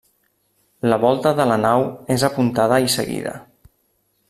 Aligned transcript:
La 0.91 0.97
volta 1.03 1.33
de 1.41 1.45
la 1.51 1.59
nau 1.65 1.85
és 2.17 2.25
apuntada 2.31 2.81
i 2.87 2.91
seguida. 2.97 3.37